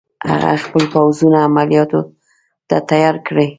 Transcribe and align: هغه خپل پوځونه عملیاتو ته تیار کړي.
هغه 0.29 0.51
خپل 0.65 0.83
پوځونه 0.93 1.37
عملیاتو 1.47 1.99
ته 2.69 2.75
تیار 2.89 3.15
کړي. 3.27 3.47